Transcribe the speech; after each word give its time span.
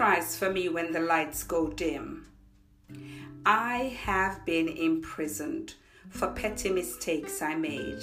cries 0.00 0.34
for 0.34 0.50
me 0.50 0.66
when 0.66 0.90
the 0.92 0.98
lights 0.98 1.42
go 1.42 1.68
dim? 1.68 2.24
I 3.44 3.98
have 4.02 4.46
been 4.46 4.66
imprisoned 4.66 5.74
for 6.08 6.28
petty 6.28 6.70
mistakes 6.70 7.42
I 7.42 7.54
made. 7.54 8.02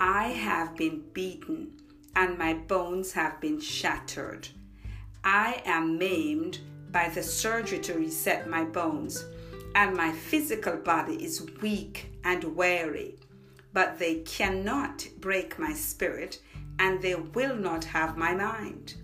I 0.00 0.28
have 0.28 0.74
been 0.78 1.02
beaten 1.12 1.72
and 2.16 2.38
my 2.38 2.54
bones 2.54 3.12
have 3.12 3.38
been 3.38 3.60
shattered. 3.60 4.48
I 5.22 5.60
am 5.66 5.98
maimed 5.98 6.60
by 6.90 7.10
the 7.10 7.22
surgery 7.22 7.80
to 7.80 7.98
reset 7.98 8.48
my 8.48 8.64
bones, 8.64 9.22
and 9.74 9.94
my 9.94 10.12
physical 10.12 10.78
body 10.78 11.22
is 11.22 11.46
weak 11.60 12.14
and 12.24 12.56
weary. 12.56 13.16
But 13.74 13.98
they 13.98 14.20
cannot 14.20 15.06
break 15.20 15.58
my 15.58 15.74
spirit, 15.74 16.40
and 16.78 17.02
they 17.02 17.14
will 17.14 17.56
not 17.56 17.84
have 17.84 18.16
my 18.16 18.34
mind. 18.34 18.94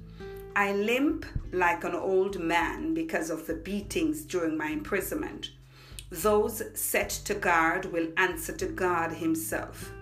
I 0.56 0.73
limp 0.73 1.27
like 1.52 1.84
an 1.84 1.95
old 1.95 2.41
man 2.41 2.95
because 2.95 3.28
of 3.28 3.47
the 3.47 3.52
beatings 3.52 4.23
during 4.23 4.56
my 4.56 4.69
imprisonment. 4.69 5.51
Those 6.10 6.62
set 6.73 7.10
to 7.27 7.34
guard 7.34 7.92
will 7.92 8.09
answer 8.16 8.55
to 8.55 8.64
God 8.64 9.12
Himself. 9.12 9.92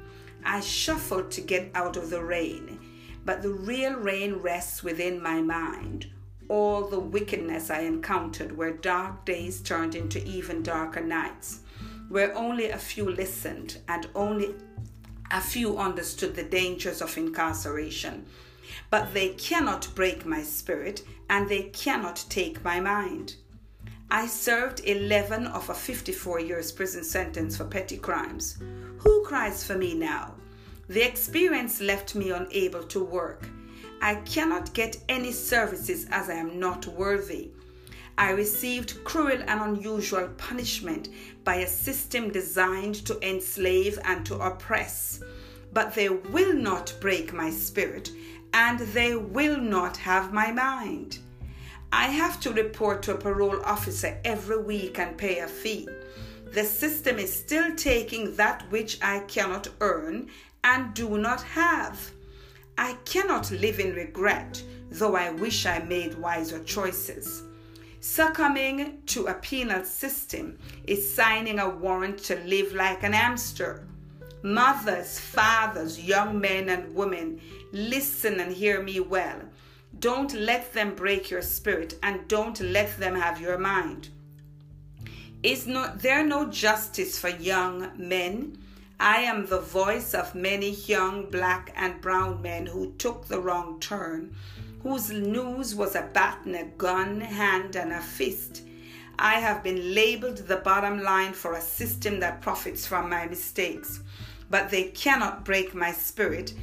I 0.45 0.60
shuffle 0.60 1.24
to 1.24 1.40
get 1.40 1.72
out 1.74 1.96
of 1.96 2.09
the 2.09 2.22
rain, 2.22 2.78
but 3.24 3.42
the 3.42 3.52
real 3.52 3.95
rain 3.95 4.34
rests 4.34 4.84
within 4.84 5.20
my 5.20 5.42
mind. 5.42 6.06
All 6.48 6.86
the 6.86 7.00
wickedness 7.00 7.68
I 7.68 7.80
encountered 7.80 8.56
where 8.56 8.74
dark 8.74 9.24
days 9.24 9.60
turned 9.60 9.96
into 9.96 10.24
even 10.24 10.62
darker 10.62 11.00
nights, 11.00 11.62
where 12.09 12.32
only 12.36 12.70
a 12.70 12.79
few 12.79 13.10
listened 13.10 13.79
and 13.88 14.07
only 14.14 14.54
a 15.32 15.40
few 15.40 15.79
understood 15.79 16.36
the 16.36 16.45
dangers 16.45 17.02
of 17.02 17.18
incarceration 17.18 18.24
but 18.90 19.12
they 19.14 19.30
cannot 19.30 19.94
break 19.94 20.24
my 20.24 20.42
spirit 20.42 21.02
and 21.28 21.48
they 21.48 21.64
cannot 21.64 22.24
take 22.28 22.64
my 22.64 22.80
mind. 22.80 23.36
I 24.10 24.26
served 24.26 24.82
11 24.84 25.46
of 25.48 25.70
a 25.70 25.74
54 25.74 26.40
years 26.40 26.70
prison 26.70 27.02
sentence 27.02 27.56
for 27.56 27.64
petty 27.64 27.96
crimes. 27.96 28.58
Who 28.98 29.24
cries 29.24 29.64
for 29.64 29.76
me 29.76 29.95
now? 29.95 30.34
The 30.88 31.02
experience 31.02 31.80
left 31.80 32.14
me 32.14 32.30
unable 32.30 32.84
to 32.84 33.02
work. 33.02 33.48
I 34.02 34.16
cannot 34.16 34.74
get 34.74 34.98
any 35.08 35.32
services 35.32 36.06
as 36.10 36.28
I 36.28 36.34
am 36.34 36.60
not 36.60 36.86
worthy. 36.86 37.50
I 38.16 38.30
received 38.30 39.02
cruel 39.02 39.42
and 39.46 39.60
unusual 39.60 40.28
punishment 40.36 41.08
by 41.42 41.56
a 41.56 41.66
system 41.66 42.30
designed 42.30 43.06
to 43.06 43.18
enslave 43.28 43.98
and 44.04 44.24
to 44.26 44.36
oppress. 44.36 45.20
But 45.72 45.95
they 45.95 46.08
will 46.08 46.52
not 46.54 46.95
break 47.00 47.32
my 47.32 47.50
spirit 47.50 48.10
and 48.55 48.79
they 48.79 49.16
will 49.16 49.59
not 49.59 49.97
have 49.97 50.33
my 50.33 50.51
mind. 50.52 51.19
I 51.93 52.07
have 52.07 52.41
to 52.41 52.52
report 52.52 53.02
to 53.02 53.15
a 53.15 53.19
parole 53.19 53.60
officer 53.65 54.19
every 54.24 54.63
week 54.63 54.99
and 54.99 55.19
pay 55.19 55.41
a 55.41 55.49
fee. 55.49 55.88
The 56.52 56.65
system 56.65 57.19
is 57.19 57.35
still 57.35 57.75
taking 57.75 58.37
that 58.37 58.63
which 58.71 59.02
I 59.02 59.21
cannot 59.21 59.69
earn 59.80 60.29
and 60.63 60.95
do 60.95 61.19
not 61.19 61.43
have. 61.43 62.13
I 62.79 62.95
cannot 63.05 63.51
live 63.51 63.80
in 63.80 63.95
regret, 63.95 64.62
though 64.91 65.16
I 65.16 65.31
wish 65.31 65.66
I 65.66 65.81
made 65.81 66.15
wiser 66.15 66.62
choices. 66.62 67.43
Succumbing 68.00 69.03
to 69.06 69.27
a 69.27 69.34
penal 69.34 69.82
system 69.84 70.59
is 70.87 71.15
signing 71.15 71.59
a 71.59 71.69
warrant 71.69 72.19
to 72.25 72.37
live 72.44 72.72
like 72.72 73.03
an 73.03 73.15
hamster. 73.15 73.87
Mothers, 74.43 75.19
fathers, 75.19 75.99
young 75.99 76.38
men, 76.38 76.69
and 76.69 76.94
women, 76.94 77.41
listen 77.74 78.40
and 78.40 78.54
hear 78.54 78.82
me 78.82 79.00
well. 79.00 79.40
Don't 79.98 80.32
let 80.32 80.72
them 80.72 80.94
break 80.94 81.30
your 81.30 81.42
spirit 81.42 81.98
and 82.02 82.26
don't 82.28 82.60
let 82.60 82.98
them 82.98 83.14
have 83.14 83.40
your 83.40 83.58
mind. 83.58 84.08
Is 85.42 85.68
there 85.96 86.24
no 86.24 86.48
justice 86.50 87.18
for 87.18 87.28
young 87.28 87.90
men? 87.96 88.58
I 88.98 89.18
am 89.18 89.46
the 89.46 89.60
voice 89.60 90.14
of 90.14 90.34
many 90.34 90.70
young 90.70 91.30
black 91.30 91.72
and 91.76 92.00
brown 92.00 92.40
men 92.40 92.66
who 92.66 92.92
took 92.92 93.26
the 93.26 93.40
wrong 93.40 93.78
turn, 93.80 94.34
whose 94.82 95.10
news 95.10 95.74
was 95.74 95.94
a 95.94 96.08
bat 96.12 96.38
and 96.46 96.56
a 96.56 96.64
gun, 96.64 97.20
hand 97.20 97.76
and 97.76 97.92
a 97.92 98.00
fist. 98.00 98.62
I 99.18 99.34
have 99.34 99.62
been 99.62 99.94
labeled 99.94 100.38
the 100.38 100.56
bottom 100.56 101.02
line 101.02 101.34
for 101.34 101.54
a 101.54 101.60
system 101.60 102.20
that 102.20 102.40
profits 102.40 102.86
from 102.86 103.10
my 103.10 103.26
mistakes 103.26 104.00
but 104.50 104.70
they 104.70 104.84
cannot 104.84 105.44
break 105.44 105.74
my 105.74 105.92
spirit, 105.92 106.54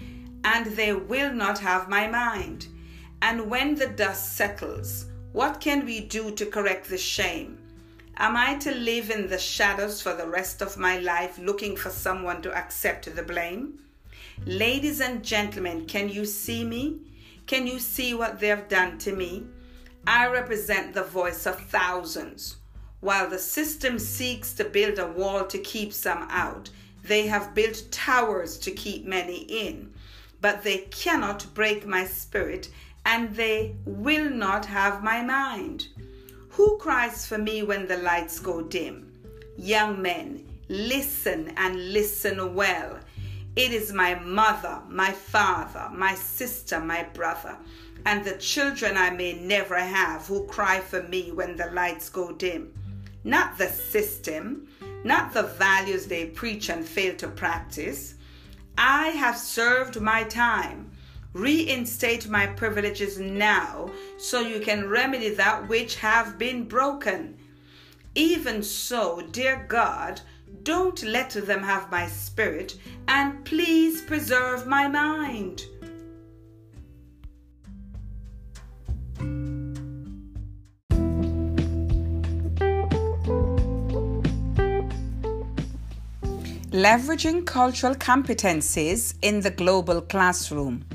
and 0.43 0.65
they 0.65 0.93
will 0.93 1.33
not 1.33 1.59
have 1.59 1.89
my 1.89 2.07
mind. 2.07 2.67
And 3.21 3.49
when 3.49 3.75
the 3.75 3.87
dust 3.87 4.35
settles, 4.35 5.05
what 5.31 5.61
can 5.61 5.85
we 5.85 6.01
do 6.01 6.31
to 6.31 6.45
correct 6.45 6.89
the 6.89 6.97
shame? 6.97 7.57
Am 8.17 8.35
I 8.35 8.55
to 8.55 8.73
live 8.73 9.09
in 9.09 9.27
the 9.27 9.37
shadows 9.37 10.01
for 10.01 10.13
the 10.13 10.27
rest 10.27 10.61
of 10.61 10.77
my 10.77 10.99
life 10.99 11.39
looking 11.39 11.75
for 11.75 11.89
someone 11.89 12.41
to 12.41 12.53
accept 12.53 13.15
the 13.15 13.23
blame? 13.23 13.79
Ladies 14.45 15.01
and 15.01 15.23
gentlemen, 15.23 15.85
can 15.85 16.09
you 16.09 16.25
see 16.25 16.63
me? 16.63 16.99
Can 17.47 17.67
you 17.67 17.79
see 17.79 18.13
what 18.13 18.39
they 18.39 18.47
have 18.47 18.67
done 18.67 18.97
to 18.99 19.15
me? 19.15 19.45
I 20.05 20.27
represent 20.27 20.93
the 20.93 21.03
voice 21.03 21.45
of 21.45 21.59
thousands. 21.59 22.57
While 22.99 23.29
the 23.29 23.39
system 23.39 23.97
seeks 23.97 24.53
to 24.53 24.63
build 24.63 24.99
a 24.99 25.07
wall 25.07 25.45
to 25.47 25.57
keep 25.57 25.93
some 25.93 26.27
out, 26.29 26.69
they 27.03 27.27
have 27.27 27.55
built 27.55 27.91
towers 27.91 28.57
to 28.59 28.71
keep 28.71 29.05
many 29.05 29.43
in, 29.43 29.93
but 30.41 30.63
they 30.63 30.79
cannot 30.89 31.45
break 31.53 31.85
my 31.85 32.05
spirit, 32.05 32.69
and 33.05 33.35
they 33.35 33.75
will 33.85 34.29
not 34.29 34.65
have 34.65 35.03
my 35.03 35.21
mind. 35.23 35.87
Who 36.49 36.77
cries 36.77 37.25
for 37.25 37.37
me 37.37 37.63
when 37.63 37.87
the 37.87 37.97
lights 37.97 38.39
go 38.39 38.61
dim? 38.61 39.11
Young 39.57 40.01
men, 40.01 40.45
listen 40.67 41.53
and 41.55 41.93
listen 41.93 42.55
well. 42.55 42.99
It 43.55 43.71
is 43.71 43.93
my 43.93 44.15
mother, 44.15 44.81
my 44.89 45.11
father, 45.11 45.89
my 45.93 46.15
sister, 46.15 46.79
my 46.79 47.03
brother, 47.03 47.57
and 48.05 48.23
the 48.23 48.37
children 48.37 48.97
I 48.97 49.09
may 49.09 49.33
never 49.33 49.77
have 49.77 50.25
who 50.25 50.45
cry 50.47 50.79
for 50.79 51.03
me 51.03 51.31
when 51.31 51.55
the 51.57 51.69
lights 51.71 52.09
go 52.09 52.31
dim. 52.31 52.73
Not 53.23 53.57
the 53.57 53.67
system, 53.67 54.67
not 55.03 55.33
the 55.33 55.43
values 55.43 56.07
they 56.07 56.25
preach 56.27 56.69
and 56.69 56.85
fail 56.85 57.15
to 57.17 57.27
practice. 57.27 58.15
I 58.77 59.09
have 59.09 59.37
served 59.37 59.99
my 59.99 60.23
time. 60.23 60.91
Reinstate 61.33 62.27
my 62.27 62.47
privileges 62.47 63.17
now 63.17 63.89
so 64.17 64.41
you 64.41 64.59
can 64.59 64.89
remedy 64.89 65.29
that 65.29 65.69
which 65.69 65.95
have 65.97 66.37
been 66.37 66.65
broken. 66.65 67.37
Even 68.15 68.61
so, 68.61 69.21
dear 69.31 69.65
God, 69.69 70.21
don't 70.63 71.01
let 71.03 71.29
them 71.31 71.63
have 71.63 71.89
my 71.89 72.07
spirit, 72.07 72.77
and 73.07 73.43
please 73.45 74.01
preserve 74.01 74.67
my 74.67 74.87
mind. 74.87 75.65
Leveraging 86.71 87.45
cultural 87.45 87.93
competencies 87.95 89.13
in 89.21 89.41
the 89.41 89.51
global 89.51 89.99
classroom. 89.99 90.85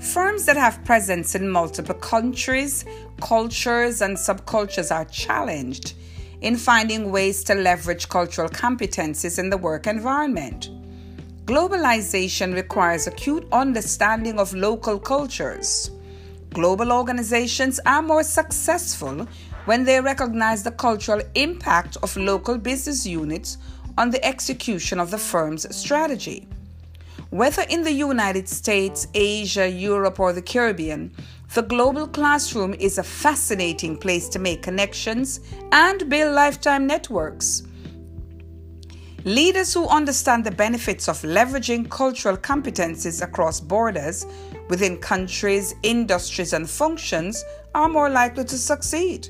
Firms 0.00 0.44
that 0.46 0.56
have 0.56 0.84
presence 0.84 1.36
in 1.36 1.48
multiple 1.48 1.94
countries, 1.94 2.84
cultures, 3.20 4.02
and 4.02 4.16
subcultures 4.16 4.92
are 4.92 5.04
challenged 5.04 5.94
in 6.40 6.56
finding 6.56 7.12
ways 7.12 7.44
to 7.44 7.54
leverage 7.54 8.08
cultural 8.08 8.48
competencies 8.48 9.38
in 9.38 9.50
the 9.50 9.56
work 9.56 9.86
environment. 9.86 10.68
Globalization 11.44 12.52
requires 12.52 13.06
acute 13.06 13.46
understanding 13.52 14.40
of 14.40 14.52
local 14.52 14.98
cultures. 14.98 15.92
Global 16.52 16.90
organizations 16.90 17.78
are 17.86 18.02
more 18.02 18.24
successful 18.24 19.28
when 19.66 19.84
they 19.84 20.00
recognize 20.00 20.64
the 20.64 20.72
cultural 20.72 21.20
impact 21.36 21.98
of 22.02 22.16
local 22.16 22.58
business 22.58 23.06
units 23.06 23.58
on 23.98 24.10
the 24.10 24.24
execution 24.24 25.00
of 25.00 25.10
the 25.10 25.18
firm's 25.18 25.76
strategy. 25.76 26.46
Whether 27.30 27.62
in 27.68 27.82
the 27.82 27.92
United 27.92 28.48
States, 28.48 29.08
Asia, 29.12 29.68
Europe, 29.68 30.20
or 30.20 30.32
the 30.32 30.40
Caribbean, 30.40 31.12
the 31.54 31.62
global 31.62 32.06
classroom 32.06 32.74
is 32.74 32.98
a 32.98 33.02
fascinating 33.02 33.96
place 33.96 34.28
to 34.28 34.38
make 34.38 34.62
connections 34.62 35.40
and 35.72 36.08
build 36.08 36.34
lifetime 36.34 36.86
networks. 36.86 37.64
Leaders 39.24 39.74
who 39.74 39.88
understand 39.88 40.44
the 40.44 40.52
benefits 40.52 41.08
of 41.08 41.20
leveraging 41.22 41.90
cultural 41.90 42.36
competencies 42.36 43.20
across 43.20 43.60
borders 43.60 44.24
within 44.68 44.96
countries, 44.98 45.74
industries, 45.82 46.52
and 46.52 46.70
functions 46.70 47.44
are 47.74 47.88
more 47.88 48.08
likely 48.08 48.44
to 48.44 48.56
succeed. 48.56 49.28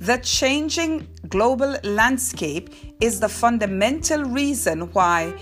The 0.00 0.16
changing 0.16 1.06
global 1.28 1.76
landscape 1.84 2.70
is 3.02 3.20
the 3.20 3.28
fundamental 3.28 4.24
reason 4.24 4.90
why 4.94 5.34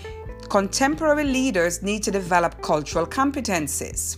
contemporary 0.49 1.23
leaders 1.23 1.81
need 1.81 2.03
to 2.03 2.11
develop 2.11 2.61
cultural 2.61 3.07
competencies. 3.07 4.17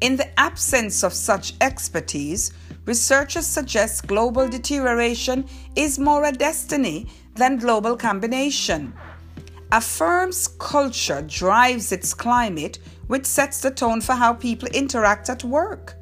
In 0.00 0.16
the 0.16 0.28
absence 0.40 1.04
of 1.04 1.12
such 1.12 1.54
expertise, 1.60 2.50
researchers 2.84 3.46
suggest 3.46 4.08
global 4.08 4.48
deterioration 4.48 5.44
is 5.76 6.00
more 6.00 6.24
a 6.24 6.32
destiny 6.32 7.06
than 7.36 7.56
global 7.56 7.96
combination. 7.96 8.92
A 9.70 9.80
firm's 9.80 10.48
culture 10.48 11.22
drives 11.22 11.92
its 11.92 12.12
climate, 12.12 12.80
which 13.06 13.24
sets 13.24 13.60
the 13.60 13.70
tone 13.70 14.00
for 14.00 14.14
how 14.14 14.32
people 14.32 14.66
interact 14.70 15.30
at 15.30 15.44
work. 15.44 15.99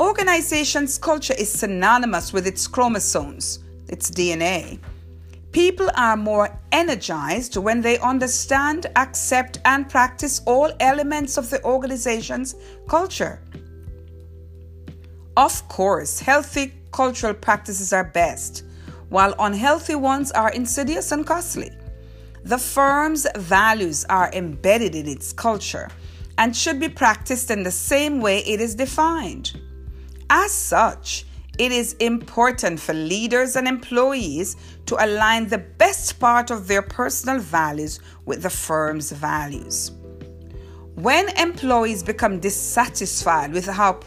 Organization's 0.00 0.98
culture 0.98 1.34
is 1.38 1.52
synonymous 1.52 2.32
with 2.32 2.48
its 2.48 2.66
chromosomes, 2.66 3.60
its 3.86 4.10
DNA. 4.10 4.80
People 5.52 5.88
are 5.94 6.16
more 6.16 6.58
energized 6.72 7.56
when 7.56 7.80
they 7.80 7.98
understand, 7.98 8.86
accept, 8.96 9.58
and 9.64 9.88
practice 9.88 10.40
all 10.46 10.72
elements 10.80 11.36
of 11.36 11.48
the 11.48 11.62
organization's 11.62 12.56
culture. 12.88 13.40
Of 15.36 15.68
course, 15.68 16.18
healthy 16.18 16.72
cultural 16.90 17.34
practices 17.34 17.92
are 17.92 18.02
best, 18.02 18.64
while 19.10 19.36
unhealthy 19.38 19.94
ones 19.94 20.32
are 20.32 20.50
insidious 20.50 21.12
and 21.12 21.24
costly. 21.24 21.70
The 22.42 22.58
firm's 22.58 23.28
values 23.36 24.04
are 24.06 24.28
embedded 24.32 24.96
in 24.96 25.06
its 25.06 25.32
culture 25.32 25.88
and 26.36 26.56
should 26.56 26.80
be 26.80 26.88
practiced 26.88 27.52
in 27.52 27.62
the 27.62 27.70
same 27.70 28.20
way 28.20 28.40
it 28.40 28.60
is 28.60 28.74
defined. 28.74 29.56
As 30.30 30.52
such, 30.52 31.26
it 31.58 31.70
is 31.70 31.92
important 31.94 32.80
for 32.80 32.94
leaders 32.94 33.56
and 33.56 33.68
employees 33.68 34.56
to 34.86 34.96
align 35.04 35.48
the 35.48 35.58
best 35.58 36.18
part 36.18 36.50
of 36.50 36.66
their 36.66 36.82
personal 36.82 37.38
values 37.38 38.00
with 38.24 38.42
the 38.42 38.50
firm's 38.50 39.12
values. 39.12 39.92
When 40.94 41.28
employees 41.36 42.02
become 42.02 42.40
dissatisfied 42.40 43.52
with 43.52 43.66
how 43.66 44.00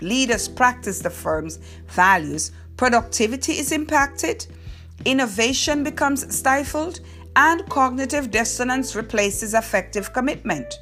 leaders 0.00 0.48
practice 0.48 1.00
the 1.00 1.10
firm's 1.10 1.58
values, 1.88 2.52
productivity 2.76 3.52
is 3.58 3.72
impacted, 3.72 4.46
innovation 5.04 5.84
becomes 5.84 6.34
stifled, 6.34 7.00
and 7.36 7.66
cognitive 7.68 8.30
dissonance 8.30 8.96
replaces 8.96 9.54
affective 9.54 10.12
commitment. 10.12 10.74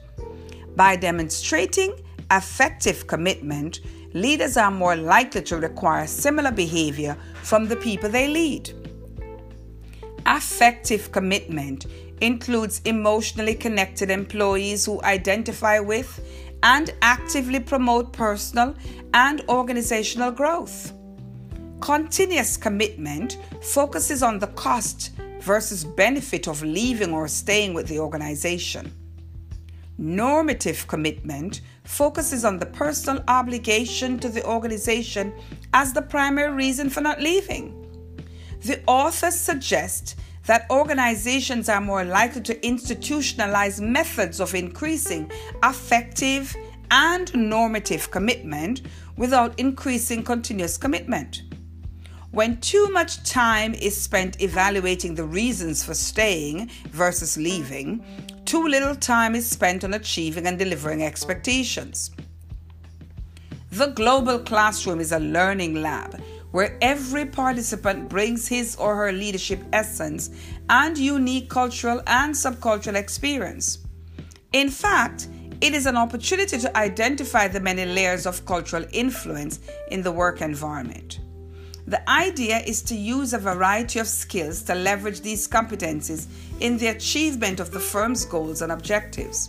By 0.76 0.96
demonstrating 0.96 1.94
affective 2.30 3.06
commitment, 3.06 3.80
leaders 4.14 4.56
are 4.56 4.70
more 4.70 4.96
likely 4.96 5.42
to 5.42 5.56
require 5.58 6.06
similar 6.06 6.50
behavior 6.50 7.16
from 7.42 7.68
the 7.68 7.76
people 7.76 8.08
they 8.08 8.28
lead. 8.28 8.70
Affective 10.26 11.10
commitment 11.12 11.86
includes 12.20 12.80
emotionally 12.84 13.54
connected 13.54 14.10
employees 14.10 14.84
who 14.84 15.02
identify 15.02 15.78
with 15.78 16.20
and 16.62 16.90
actively 17.02 17.60
promote 17.60 18.12
personal 18.12 18.74
and 19.14 19.42
organizational 19.48 20.30
growth. 20.30 20.92
Continuous 21.80 22.56
commitment 22.56 23.38
focuses 23.62 24.22
on 24.22 24.38
the 24.38 24.48
cost 24.48 25.12
versus 25.40 25.84
benefit 25.84 26.48
of 26.48 26.62
leaving 26.62 27.14
or 27.14 27.28
staying 27.28 27.72
with 27.72 27.86
the 27.86 27.98
organization. 27.98 28.92
Normative 29.96 30.86
commitment 30.88 31.60
focuses 31.88 32.44
on 32.44 32.58
the 32.58 32.66
personal 32.66 33.24
obligation 33.28 34.18
to 34.18 34.28
the 34.28 34.44
organization 34.44 35.32
as 35.72 35.92
the 35.92 36.02
primary 36.02 36.52
reason 36.52 36.90
for 36.90 37.00
not 37.00 37.20
leaving. 37.20 37.74
The 38.60 38.80
authors 38.86 39.34
suggest 39.34 40.16
that 40.44 40.66
organizations 40.70 41.68
are 41.68 41.80
more 41.80 42.04
likely 42.04 42.42
to 42.42 42.54
institutionalize 42.56 43.80
methods 43.80 44.38
of 44.38 44.54
increasing 44.54 45.32
affective 45.62 46.54
and 46.90 47.34
normative 47.34 48.10
commitment 48.10 48.82
without 49.16 49.58
increasing 49.58 50.22
continuous 50.22 50.76
commitment. 50.76 51.42
When 52.32 52.60
too 52.60 52.88
much 52.90 53.22
time 53.24 53.72
is 53.72 53.98
spent 53.98 54.42
evaluating 54.42 55.14
the 55.14 55.24
reasons 55.24 55.82
for 55.82 55.94
staying 55.94 56.70
versus 56.90 57.38
leaving, 57.38 58.04
too 58.48 58.66
little 58.66 58.94
time 58.94 59.34
is 59.34 59.46
spent 59.46 59.84
on 59.84 59.92
achieving 59.92 60.46
and 60.46 60.58
delivering 60.58 61.02
expectations. 61.02 62.10
The 63.72 63.88
global 63.88 64.38
classroom 64.38 65.00
is 65.00 65.12
a 65.12 65.18
learning 65.18 65.82
lab 65.82 66.18
where 66.52 66.78
every 66.80 67.26
participant 67.26 68.08
brings 68.08 68.48
his 68.48 68.74
or 68.76 68.96
her 68.96 69.12
leadership 69.12 69.62
essence 69.74 70.30
and 70.70 70.96
unique 70.96 71.50
cultural 71.50 72.00
and 72.06 72.34
subcultural 72.34 72.94
experience. 72.94 73.80
In 74.54 74.70
fact, 74.70 75.28
it 75.60 75.74
is 75.74 75.84
an 75.84 75.98
opportunity 75.98 76.56
to 76.56 76.74
identify 76.74 77.48
the 77.48 77.60
many 77.60 77.84
layers 77.84 78.24
of 78.24 78.46
cultural 78.46 78.86
influence 78.92 79.60
in 79.90 80.00
the 80.00 80.10
work 80.10 80.40
environment. 80.40 81.20
The 81.88 82.06
idea 82.06 82.58
is 82.58 82.82
to 82.82 82.94
use 82.94 83.32
a 83.32 83.38
variety 83.38 83.98
of 83.98 84.06
skills 84.06 84.62
to 84.64 84.74
leverage 84.74 85.22
these 85.22 85.48
competencies 85.48 86.26
in 86.60 86.76
the 86.76 86.88
achievement 86.88 87.60
of 87.60 87.70
the 87.70 87.80
firm's 87.80 88.26
goals 88.26 88.60
and 88.60 88.70
objectives. 88.70 89.48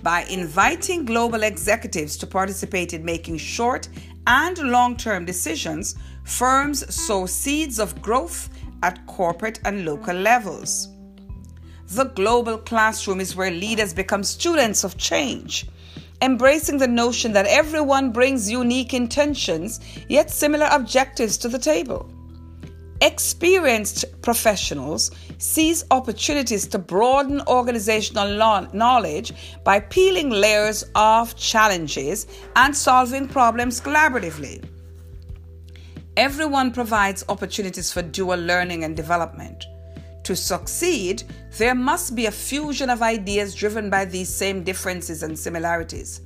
By 0.00 0.22
inviting 0.30 1.04
global 1.04 1.42
executives 1.42 2.16
to 2.18 2.26
participate 2.28 2.92
in 2.92 3.04
making 3.04 3.38
short 3.38 3.88
and 4.28 4.56
long 4.58 4.96
term 4.96 5.24
decisions, 5.24 5.96
firms 6.22 6.94
sow 6.94 7.26
seeds 7.26 7.80
of 7.80 8.00
growth 8.00 8.48
at 8.84 9.04
corporate 9.08 9.58
and 9.64 9.84
local 9.84 10.14
levels. 10.14 10.88
The 11.88 12.04
global 12.04 12.58
classroom 12.58 13.20
is 13.20 13.34
where 13.34 13.50
leaders 13.50 13.92
become 13.92 14.22
students 14.22 14.84
of 14.84 14.98
change 14.98 15.66
embracing 16.22 16.78
the 16.78 16.88
notion 16.88 17.32
that 17.32 17.46
everyone 17.46 18.12
brings 18.12 18.50
unique 18.50 18.94
intentions 18.94 19.80
yet 20.08 20.30
similar 20.30 20.68
objectives 20.70 21.36
to 21.38 21.48
the 21.48 21.58
table. 21.58 22.10
Experienced 23.02 24.06
professionals 24.22 25.10
seize 25.36 25.84
opportunities 25.90 26.66
to 26.66 26.78
broaden 26.78 27.42
organizational 27.46 28.28
knowledge 28.72 29.32
by 29.64 29.78
peeling 29.78 30.30
layers 30.30 30.82
of 30.94 31.36
challenges 31.36 32.26
and 32.56 32.74
solving 32.74 33.28
problems 33.28 33.80
collaboratively. 33.82 34.64
Everyone 36.16 36.72
provides 36.72 37.22
opportunities 37.28 37.92
for 37.92 38.00
dual 38.00 38.38
learning 38.38 38.84
and 38.84 38.96
development. 38.96 39.66
To 40.26 40.34
succeed, 40.34 41.22
there 41.56 41.76
must 41.76 42.16
be 42.16 42.26
a 42.26 42.32
fusion 42.32 42.90
of 42.90 43.00
ideas 43.00 43.54
driven 43.54 43.88
by 43.88 44.06
these 44.06 44.28
same 44.28 44.64
differences 44.64 45.22
and 45.22 45.38
similarities. 45.38 46.22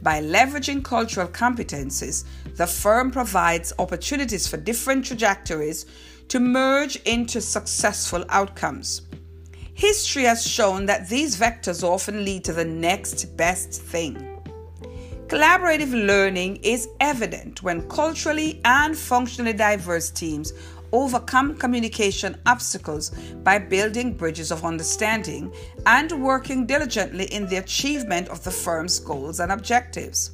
By 0.00 0.22
leveraging 0.22 0.84
cultural 0.84 1.26
competencies, 1.26 2.22
the 2.54 2.68
firm 2.68 3.10
provides 3.10 3.72
opportunities 3.80 4.46
for 4.46 4.58
different 4.58 5.04
trajectories 5.04 5.86
to 6.28 6.38
merge 6.38 6.94
into 6.98 7.40
successful 7.40 8.24
outcomes. 8.28 9.02
History 9.74 10.22
has 10.22 10.46
shown 10.46 10.86
that 10.86 11.08
these 11.08 11.36
vectors 11.36 11.82
often 11.82 12.24
lead 12.24 12.44
to 12.44 12.52
the 12.52 12.64
next 12.64 13.36
best 13.36 13.72
thing. 13.72 14.38
Collaborative 15.26 15.90
learning 15.90 16.58
is 16.62 16.86
evident 17.00 17.64
when 17.64 17.88
culturally 17.88 18.60
and 18.64 18.96
functionally 18.96 19.52
diverse 19.52 20.10
teams 20.10 20.52
overcome 20.92 21.56
communication 21.56 22.36
obstacles 22.46 23.10
by 23.42 23.58
building 23.58 24.14
bridges 24.14 24.50
of 24.50 24.64
understanding 24.64 25.52
and 25.86 26.12
working 26.22 26.66
diligently 26.66 27.24
in 27.26 27.46
the 27.48 27.56
achievement 27.56 28.28
of 28.28 28.44
the 28.44 28.50
firm's 28.50 28.98
goals 29.00 29.40
and 29.40 29.50
objectives. 29.50 30.32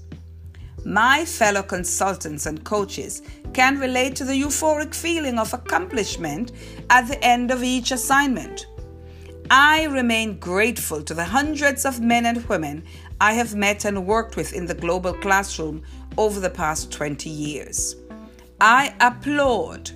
My 0.84 1.24
fellow 1.24 1.62
consultants 1.62 2.46
and 2.46 2.64
coaches 2.64 3.22
can 3.52 3.78
relate 3.78 4.16
to 4.16 4.24
the 4.24 4.40
euphoric 4.40 4.94
feeling 4.94 5.38
of 5.38 5.52
accomplishment 5.52 6.52
at 6.90 7.08
the 7.08 7.22
end 7.24 7.50
of 7.50 7.64
each 7.64 7.90
assignment. 7.90 8.66
I 9.50 9.84
remain 9.84 10.38
grateful 10.38 11.02
to 11.02 11.14
the 11.14 11.24
hundreds 11.24 11.84
of 11.84 12.00
men 12.00 12.26
and 12.26 12.46
women 12.48 12.84
I 13.20 13.32
have 13.32 13.54
met 13.54 13.84
and 13.84 14.06
worked 14.06 14.36
with 14.36 14.52
in 14.52 14.66
the 14.66 14.74
global 14.74 15.14
classroom 15.14 15.82
over 16.16 16.38
the 16.38 16.50
past 16.50 16.92
20 16.92 17.28
years. 17.30 17.96
I 18.60 18.94
applaud 19.00 19.90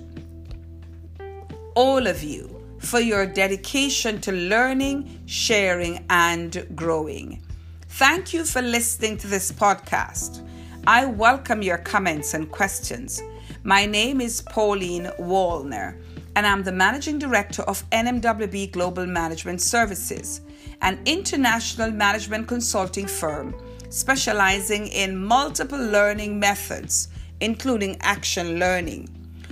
all 1.75 2.07
of 2.07 2.23
you 2.23 2.49
for 2.79 2.99
your 2.99 3.25
dedication 3.25 4.19
to 4.21 4.31
learning, 4.31 5.21
sharing, 5.25 6.05
and 6.09 6.67
growing. 6.75 7.41
Thank 7.89 8.33
you 8.33 8.45
for 8.45 8.61
listening 8.61 9.17
to 9.17 9.27
this 9.27 9.51
podcast. 9.51 10.47
I 10.85 11.05
welcome 11.05 11.61
your 11.61 11.77
comments 11.77 12.33
and 12.33 12.51
questions. 12.51 13.21
My 13.63 13.85
name 13.85 14.19
is 14.19 14.41
Pauline 14.41 15.05
Wallner, 15.19 16.01
and 16.35 16.45
I'm 16.45 16.63
the 16.63 16.71
Managing 16.71 17.19
Director 17.19 17.61
of 17.63 17.89
NMWB 17.91 18.71
Global 18.71 19.05
Management 19.05 19.61
Services, 19.61 20.41
an 20.81 20.99
international 21.05 21.91
management 21.91 22.47
consulting 22.47 23.07
firm 23.07 23.55
specializing 23.89 24.87
in 24.87 25.15
multiple 25.15 25.77
learning 25.77 26.39
methods, 26.39 27.09
including 27.41 27.95
action 28.01 28.59
learning. 28.59 29.07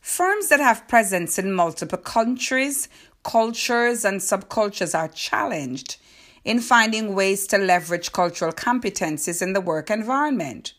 Firms 0.00 0.48
that 0.48 0.58
have 0.60 0.88
presence 0.88 1.38
in 1.38 1.52
multiple 1.52 1.98
countries, 1.98 2.88
cultures, 3.22 4.04
and 4.04 4.20
subcultures 4.20 4.98
are 4.98 5.08
challenged 5.08 5.98
in 6.44 6.60
finding 6.60 7.14
ways 7.14 7.46
to 7.48 7.58
leverage 7.58 8.12
cultural 8.12 8.52
competencies 8.52 9.42
in 9.42 9.52
the 9.52 9.60
work 9.60 9.90
environment. 9.90 10.72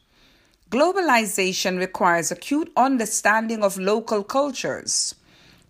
Globalization 0.69 1.79
requires 1.79 2.29
acute 2.29 2.69
understanding 2.75 3.63
of 3.63 3.77
local 3.77 4.21
cultures. 4.21 5.15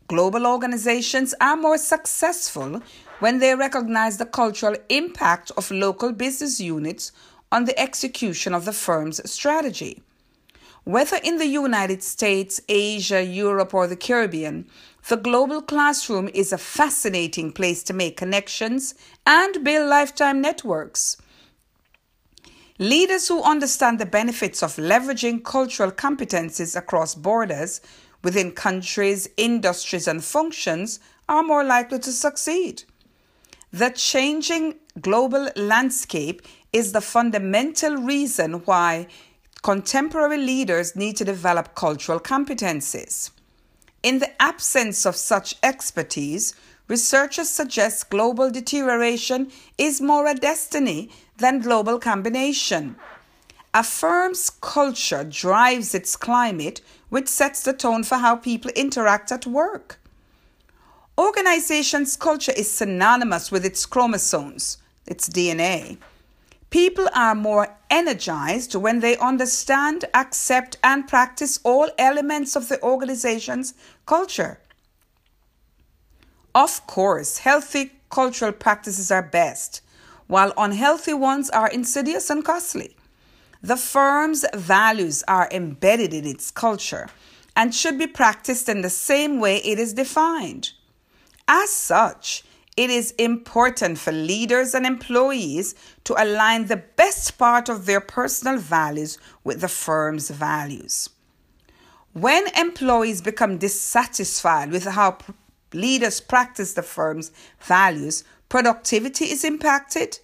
Global 0.07 0.47
organizations 0.47 1.35
are 1.39 1.55
more 1.55 1.77
successful 1.77 2.81
when 3.19 3.37
they 3.37 3.53
recognize 3.53 4.17
the 4.17 4.25
cultural 4.25 4.75
impact 4.89 5.51
of 5.55 5.69
local 5.69 6.11
business 6.13 6.59
units 6.59 7.11
on 7.51 7.65
the 7.65 7.79
execution 7.79 8.55
of 8.55 8.65
the 8.65 8.73
firm's 8.73 9.21
strategy. 9.29 10.01
Whether 10.83 11.17
in 11.23 11.37
the 11.37 11.45
United 11.45 12.01
States, 12.01 12.59
Asia, 12.67 13.23
Europe, 13.23 13.75
or 13.75 13.85
the 13.85 13.95
Caribbean, 13.95 14.65
the 15.09 15.17
global 15.17 15.61
classroom 15.61 16.27
is 16.33 16.51
a 16.51 16.57
fascinating 16.57 17.51
place 17.51 17.83
to 17.83 17.93
make 17.93 18.17
connections 18.17 18.95
and 19.27 19.63
build 19.63 19.89
lifetime 19.89 20.41
networks. 20.41 21.17
Leaders 22.79 23.27
who 23.27 23.41
understand 23.41 23.97
the 23.97 24.05
benefits 24.05 24.61
of 24.61 24.75
leveraging 24.75 25.43
cultural 25.43 25.91
competencies 25.91 26.75
across 26.75 27.15
borders 27.15 27.81
within 28.23 28.51
countries, 28.51 29.27
industries, 29.35 30.07
and 30.07 30.23
functions 30.23 30.99
are 31.27 31.41
more 31.41 31.63
likely 31.63 31.97
to 31.97 32.11
succeed. 32.11 32.83
The 33.73 33.89
changing 33.89 34.75
global 35.01 35.49
landscape 35.55 36.43
is 36.71 36.91
the 36.91 37.01
fundamental 37.01 37.95
reason 37.95 38.61
why 38.65 39.07
contemporary 39.63 40.37
leaders 40.37 40.95
need 40.95 41.17
to 41.17 41.25
develop 41.25 41.73
cultural 41.73 42.19
competencies. 42.19 43.31
In 44.03 44.19
the 44.19 44.39
absence 44.39 45.03
of 45.07 45.15
such 45.15 45.55
expertise, 45.63 46.53
researchers 46.87 47.49
suggest 47.49 48.11
global 48.11 48.51
deterioration 48.51 49.51
is 49.79 49.99
more 49.99 50.27
a 50.27 50.35
destiny 50.35 51.09
than 51.37 51.59
global 51.59 51.99
combination. 51.99 52.95
A 53.73 53.83
firm's 53.83 54.49
culture 54.49 55.23
drives 55.23 55.93
its 55.93 56.15
climate, 56.15 56.81
which 57.09 57.27
sets 57.27 57.61
the 57.61 57.73
tone 57.73 58.03
for 58.03 58.15
how 58.15 58.35
people 58.35 58.71
interact 58.75 59.31
at 59.31 59.45
work. 59.45 59.99
Organization's 61.17 62.15
culture 62.15 62.53
is 62.55 62.71
synonymous 62.71 63.51
with 63.51 63.65
its 63.65 63.85
chromosomes, 63.85 64.77
its 65.05 65.27
DNA. 65.29 65.97
People 66.69 67.07
are 67.15 67.33
more 67.33 67.75
energized 67.89 68.75
when 68.75 68.99
they 68.99 69.17
understand, 69.17 70.05
accept, 70.13 70.77
and 70.83 71.07
practice 71.07 71.59
all 71.63 71.89
elements 71.97 72.55
of 72.55 72.67
the 72.67 72.81
organization's 72.83 73.73
culture. 74.05 74.59
Of 76.53 76.85
course, 76.87 77.39
healthy 77.39 77.91
cultural 78.09 78.51
practices 78.51 79.11
are 79.11 79.21
best, 79.23 79.81
while 80.27 80.53
unhealthy 80.57 81.13
ones 81.13 81.49
are 81.49 81.69
insidious 81.69 82.29
and 82.29 82.45
costly. 82.45 82.95
The 83.61 83.77
firm's 83.77 84.45
values 84.53 85.23
are 85.27 85.49
embedded 85.51 86.13
in 86.13 86.25
its 86.25 86.51
culture 86.51 87.07
and 87.55 87.73
should 87.73 87.97
be 87.97 88.07
practiced 88.07 88.69
in 88.69 88.81
the 88.81 88.89
same 88.89 89.39
way 89.39 89.57
it 89.57 89.79
is 89.79 89.93
defined. 89.93 90.71
As 91.47 91.71
such, 91.71 92.43
it 92.75 92.91
is 92.91 93.11
important 93.17 93.97
for 93.97 94.11
leaders 94.11 94.75
and 94.75 94.85
employees 94.85 95.73
to 96.03 96.13
align 96.21 96.67
the 96.67 96.77
best 96.77 97.37
part 97.39 97.69
of 97.69 97.87
their 97.87 97.99
personal 97.99 98.59
values 98.59 99.17
with 99.43 99.61
the 99.61 99.67
firm's 99.67 100.29
values. 100.29 101.09
When 102.13 102.47
employees 102.55 103.21
become 103.21 103.57
dissatisfied 103.57 104.71
with 104.71 104.85
how 104.85 105.17
leaders 105.73 106.21
practice 106.21 106.73
the 106.73 106.83
firm's 106.83 107.31
values, 107.59 108.23
productivity 108.49 109.25
is 109.25 109.43
impacted, 109.43 110.19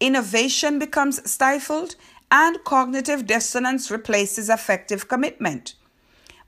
innovation 0.00 0.78
becomes 0.78 1.30
stifled, 1.30 1.96
and 2.30 2.62
cognitive 2.64 3.26
dissonance 3.26 3.90
replaces 3.90 4.48
affective 4.48 5.08
commitment. 5.08 5.74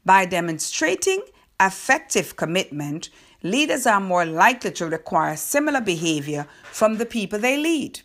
By 0.05 0.27
demonstrating 0.27 1.23
affective 1.59 2.37
commitment, 2.37 3.11
leaders 3.43 3.87
are 3.87 4.01
more 4.01 4.25
likely 4.25 4.71
to 4.73 4.87
require 4.87 5.37
similar 5.37 5.81
behavior 5.81 6.47
from 6.71 6.99
the 6.99 7.07
people 7.07 7.39
they 7.39 7.57
lead. 7.57 8.01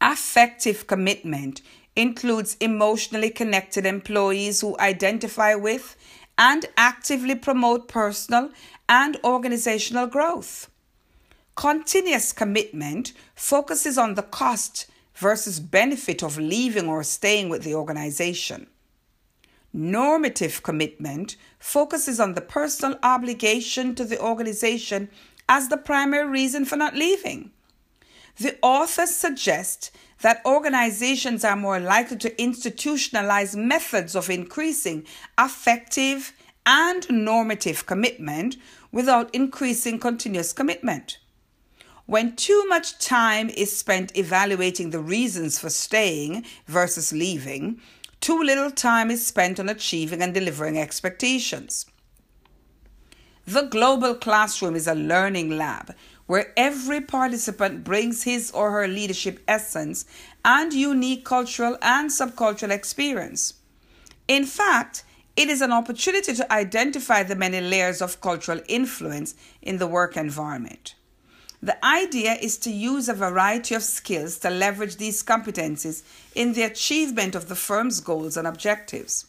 Affective 0.00 0.86
commitment 0.86 1.60
includes 1.96 2.56
emotionally 2.60 3.30
connected 3.30 3.84
employees 3.84 4.60
who 4.60 4.78
identify 4.78 5.54
with 5.54 5.96
and 6.38 6.66
actively 6.76 7.34
promote 7.34 7.88
personal 7.88 8.50
and 8.88 9.18
organizational 9.24 10.06
growth. 10.06 10.70
Continuous 11.58 12.32
commitment 12.32 13.12
focuses 13.34 13.98
on 13.98 14.14
the 14.14 14.22
cost 14.22 14.86
versus 15.16 15.58
benefit 15.58 16.22
of 16.22 16.38
leaving 16.38 16.86
or 16.86 17.02
staying 17.02 17.48
with 17.48 17.64
the 17.64 17.74
organization. 17.74 18.68
Normative 19.72 20.62
commitment 20.62 21.34
focuses 21.58 22.20
on 22.20 22.34
the 22.34 22.40
personal 22.40 22.96
obligation 23.02 23.96
to 23.96 24.04
the 24.04 24.20
organization 24.20 25.10
as 25.48 25.68
the 25.68 25.76
primary 25.76 26.28
reason 26.28 26.64
for 26.64 26.76
not 26.76 26.94
leaving. 26.94 27.50
The 28.36 28.56
authors 28.62 29.16
suggest 29.16 29.90
that 30.20 30.46
organizations 30.46 31.44
are 31.44 31.56
more 31.56 31.80
likely 31.80 32.18
to 32.18 32.36
institutionalize 32.36 33.56
methods 33.56 34.14
of 34.14 34.30
increasing 34.30 35.06
affective 35.36 36.32
and 36.64 37.04
normative 37.10 37.84
commitment 37.84 38.56
without 38.92 39.34
increasing 39.34 39.98
continuous 39.98 40.52
commitment. 40.52 41.18
When 42.08 42.36
too 42.36 42.64
much 42.68 42.98
time 42.98 43.50
is 43.50 43.76
spent 43.76 44.16
evaluating 44.16 44.88
the 44.88 44.98
reasons 44.98 45.58
for 45.58 45.68
staying 45.68 46.46
versus 46.66 47.12
leaving, 47.12 47.82
too 48.22 48.42
little 48.42 48.70
time 48.70 49.10
is 49.10 49.26
spent 49.26 49.60
on 49.60 49.68
achieving 49.68 50.22
and 50.22 50.32
delivering 50.32 50.78
expectations. 50.78 51.84
The 53.46 53.64
global 53.64 54.14
classroom 54.14 54.74
is 54.74 54.86
a 54.86 54.94
learning 54.94 55.50
lab 55.58 55.94
where 56.24 56.54
every 56.56 57.02
participant 57.02 57.84
brings 57.84 58.22
his 58.22 58.50
or 58.52 58.70
her 58.70 58.88
leadership 58.88 59.40
essence 59.46 60.06
and 60.46 60.72
unique 60.72 61.26
cultural 61.26 61.76
and 61.82 62.08
subcultural 62.08 62.70
experience. 62.70 63.52
In 64.26 64.46
fact, 64.46 65.04
it 65.36 65.50
is 65.50 65.60
an 65.60 65.72
opportunity 65.72 66.32
to 66.32 66.50
identify 66.50 67.22
the 67.22 67.36
many 67.36 67.60
layers 67.60 68.00
of 68.00 68.22
cultural 68.22 68.62
influence 68.66 69.34
in 69.60 69.76
the 69.76 69.86
work 69.86 70.16
environment. 70.16 70.94
The 71.60 71.84
idea 71.84 72.34
is 72.34 72.56
to 72.58 72.70
use 72.70 73.08
a 73.08 73.14
variety 73.14 73.74
of 73.74 73.82
skills 73.82 74.38
to 74.38 74.50
leverage 74.50 74.96
these 74.96 75.24
competencies 75.24 76.02
in 76.34 76.52
the 76.52 76.62
achievement 76.62 77.34
of 77.34 77.48
the 77.48 77.56
firm's 77.56 78.00
goals 78.00 78.36
and 78.36 78.46
objectives. 78.46 79.26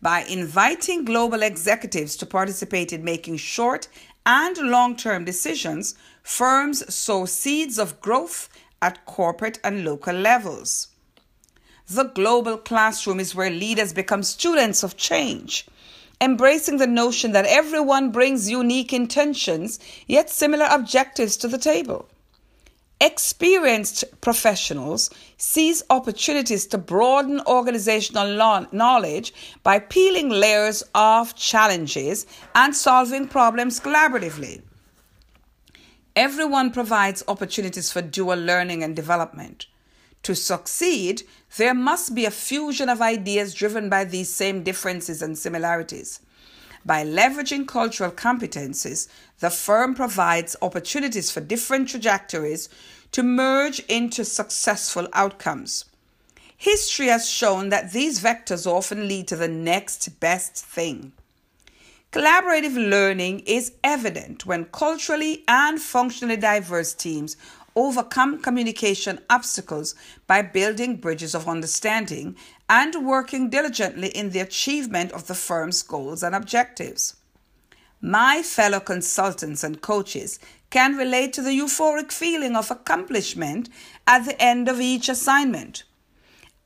By 0.00 0.22
inviting 0.22 1.04
global 1.04 1.42
executives 1.42 2.16
to 2.16 2.26
participate 2.26 2.94
in 2.94 3.04
making 3.04 3.36
short 3.36 3.88
and 4.24 4.56
long 4.56 4.96
term 4.96 5.26
decisions, 5.26 5.94
firms 6.22 6.94
sow 6.94 7.26
seeds 7.26 7.78
of 7.78 8.00
growth 8.00 8.48
at 8.80 9.04
corporate 9.04 9.58
and 9.62 9.84
local 9.84 10.14
levels. 10.14 10.88
The 11.86 12.04
global 12.04 12.56
classroom 12.56 13.20
is 13.20 13.34
where 13.34 13.50
leaders 13.50 13.92
become 13.92 14.22
students 14.22 14.82
of 14.82 14.96
change 14.96 15.66
embracing 16.20 16.76
the 16.76 16.86
notion 16.86 17.32
that 17.32 17.46
everyone 17.46 18.10
brings 18.10 18.50
unique 18.50 18.92
intentions 18.92 19.78
yet 20.06 20.28
similar 20.28 20.66
objectives 20.70 21.36
to 21.38 21.48
the 21.48 21.58
table. 21.58 22.08
Experienced 23.02 24.04
professionals 24.20 25.08
seize 25.38 25.82
opportunities 25.88 26.66
to 26.66 26.76
broaden 26.76 27.40
organizational 27.46 28.66
knowledge 28.72 29.32
by 29.62 29.78
peeling 29.78 30.28
layers 30.28 30.82
of 30.94 31.34
challenges 31.34 32.26
and 32.54 32.76
solving 32.76 33.26
problems 33.26 33.80
collaboratively. 33.80 34.60
Everyone 36.14 36.70
provides 36.70 37.24
opportunities 37.26 37.90
for 37.90 38.02
dual 38.02 38.36
learning 38.36 38.82
and 38.82 38.94
development. 38.94 39.66
To 40.24 40.34
succeed, 40.34 41.22
there 41.56 41.74
must 41.74 42.14
be 42.14 42.24
a 42.24 42.30
fusion 42.30 42.88
of 42.88 43.00
ideas 43.00 43.54
driven 43.54 43.88
by 43.88 44.04
these 44.04 44.28
same 44.32 44.62
differences 44.62 45.22
and 45.22 45.36
similarities. 45.36 46.20
By 46.84 47.04
leveraging 47.04 47.68
cultural 47.68 48.10
competencies, 48.10 49.08
the 49.40 49.50
firm 49.50 49.94
provides 49.94 50.56
opportunities 50.62 51.30
for 51.30 51.40
different 51.40 51.88
trajectories 51.88 52.68
to 53.12 53.22
merge 53.22 53.80
into 53.80 54.24
successful 54.24 55.08
outcomes. 55.12 55.84
History 56.56 57.06
has 57.06 57.28
shown 57.28 57.70
that 57.70 57.92
these 57.92 58.22
vectors 58.22 58.66
often 58.66 59.08
lead 59.08 59.28
to 59.28 59.36
the 59.36 59.48
next 59.48 60.20
best 60.20 60.56
thing. 60.56 61.12
Collaborative 62.12 62.74
learning 62.74 63.40
is 63.46 63.72
evident 63.84 64.44
when 64.44 64.64
culturally 64.66 65.44
and 65.46 65.80
functionally 65.80 66.36
diverse 66.36 66.92
teams 66.92 67.36
overcome 67.76 68.40
communication 68.40 69.20
obstacles 69.28 69.94
by 70.26 70.42
building 70.42 70.96
bridges 70.96 71.34
of 71.34 71.48
understanding 71.48 72.36
and 72.68 73.06
working 73.06 73.50
diligently 73.50 74.08
in 74.08 74.30
the 74.30 74.40
achievement 74.40 75.12
of 75.12 75.26
the 75.26 75.34
firm's 75.34 75.82
goals 75.82 76.22
and 76.22 76.34
objectives. 76.34 77.16
My 78.00 78.42
fellow 78.42 78.80
consultants 78.80 79.62
and 79.62 79.82
coaches 79.82 80.38
can 80.70 80.96
relate 80.96 81.32
to 81.34 81.42
the 81.42 81.50
euphoric 81.50 82.12
feeling 82.12 82.56
of 82.56 82.70
accomplishment 82.70 83.68
at 84.06 84.24
the 84.24 84.40
end 84.40 84.68
of 84.68 84.80
each 84.80 85.08
assignment. 85.08 85.82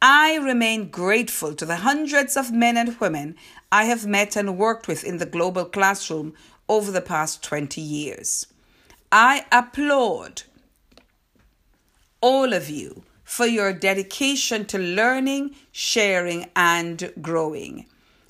I 0.00 0.36
remain 0.36 0.90
grateful 0.90 1.54
to 1.54 1.64
the 1.64 1.76
hundreds 1.76 2.36
of 2.36 2.52
men 2.52 2.76
and 2.76 3.00
women 3.00 3.36
I 3.72 3.84
have 3.84 4.06
met 4.06 4.36
and 4.36 4.58
worked 4.58 4.86
with 4.86 5.02
in 5.02 5.16
the 5.16 5.26
global 5.26 5.64
classroom 5.64 6.34
over 6.68 6.90
the 6.90 7.00
past 7.00 7.42
20 7.42 7.80
years. 7.80 8.46
I 9.10 9.46
applaud 9.50 10.42
all 12.24 12.54
of 12.54 12.70
you 12.70 13.02
for 13.22 13.44
your 13.44 13.70
dedication 13.70 14.64
to 14.64 14.78
learning, 14.78 15.54
sharing, 15.72 16.46
and 16.56 17.12
growing. 17.20 17.84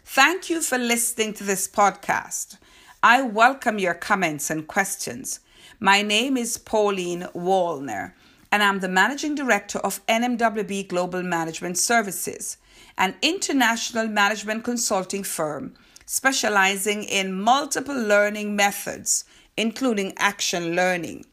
Thank 0.05 0.51
you 0.51 0.61
for 0.63 0.79
listening 0.79 1.33
to 1.35 1.45
this 1.45 1.69
podcast. 1.69 2.57
I 3.05 3.23
welcome 3.23 3.79
your 3.79 3.95
comments 3.95 4.51
and 4.51 4.67
questions. 4.67 5.39
My 5.79 6.03
name 6.03 6.37
is 6.37 6.59
Pauline 6.59 7.29
Wallner, 7.37 8.15
and 8.51 8.65
I'm 8.65 8.81
the 8.81 8.89
Managing 8.89 9.37
Director 9.37 9.79
of 9.79 10.05
NMWB 10.07 10.89
Global 10.89 11.23
Management 11.23 11.79
Services, 11.79 12.57
an 12.99 13.15
international 13.23 14.09
management 14.09 14.65
consulting 14.65 15.23
firm 15.23 15.73
specializing 16.05 17.05
in 17.05 17.41
multiple 17.41 17.95
learning 17.95 18.57
methods, 18.57 19.25
including 19.57 20.15
action 20.17 20.75
learning. 20.75 21.27